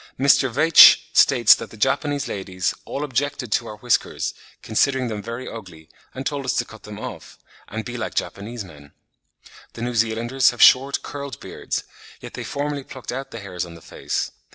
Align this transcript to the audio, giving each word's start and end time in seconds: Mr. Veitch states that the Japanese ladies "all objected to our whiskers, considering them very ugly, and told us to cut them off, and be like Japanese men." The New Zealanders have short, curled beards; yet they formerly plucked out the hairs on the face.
Mr. 0.19 0.49
Veitch 0.49 0.99
states 1.13 1.53
that 1.53 1.69
the 1.69 1.77
Japanese 1.77 2.27
ladies 2.27 2.73
"all 2.85 3.03
objected 3.03 3.51
to 3.51 3.67
our 3.67 3.77
whiskers, 3.77 4.33
considering 4.63 5.09
them 5.09 5.21
very 5.21 5.47
ugly, 5.47 5.89
and 6.15 6.25
told 6.25 6.43
us 6.43 6.55
to 6.55 6.65
cut 6.65 6.81
them 6.81 6.97
off, 6.97 7.37
and 7.67 7.85
be 7.85 7.97
like 7.97 8.15
Japanese 8.15 8.63
men." 8.63 8.93
The 9.73 9.83
New 9.83 9.93
Zealanders 9.93 10.49
have 10.49 10.59
short, 10.59 11.03
curled 11.03 11.39
beards; 11.39 11.83
yet 12.19 12.33
they 12.33 12.43
formerly 12.43 12.83
plucked 12.83 13.11
out 13.11 13.29
the 13.29 13.41
hairs 13.41 13.63
on 13.63 13.75
the 13.75 13.79
face. 13.81 14.31